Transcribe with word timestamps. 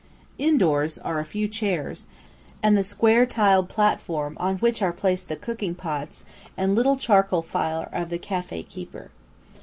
Indoors 0.39 0.97
are 0.97 1.19
a 1.19 1.23
few 1.25 1.47
chairs, 1.47 2.07
and 2.63 2.75
the 2.75 2.81
square 2.83 3.27
tiled 3.27 3.69
platform 3.69 4.35
on 4.39 4.57
which 4.57 4.81
are 4.81 4.91
placed 4.91 5.29
the 5.29 5.35
cooking 5.35 5.75
pots 5.75 6.23
and 6.57 6.73
little 6.73 6.97
charcoal 6.97 7.43
fire 7.43 7.87
of 7.93 8.09
the 8.09 8.17
café 8.17 8.67
keeper. 8.67 9.11